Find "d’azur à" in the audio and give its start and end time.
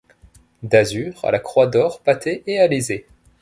0.63-1.29